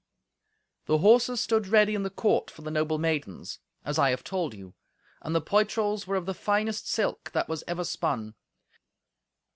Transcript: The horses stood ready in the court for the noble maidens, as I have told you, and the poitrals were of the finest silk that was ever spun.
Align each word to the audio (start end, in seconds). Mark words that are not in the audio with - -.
The 0.87 0.97
horses 0.97 1.41
stood 1.41 1.67
ready 1.67 1.93
in 1.93 2.01
the 2.01 2.09
court 2.09 2.49
for 2.49 2.63
the 2.63 2.71
noble 2.71 2.97
maidens, 2.97 3.59
as 3.85 3.99
I 3.99 4.09
have 4.09 4.23
told 4.23 4.55
you, 4.55 4.73
and 5.21 5.35
the 5.35 5.41
poitrals 5.41 6.07
were 6.07 6.15
of 6.15 6.25
the 6.25 6.33
finest 6.33 6.89
silk 6.89 7.29
that 7.33 7.47
was 7.47 7.63
ever 7.67 7.83
spun. 7.83 8.33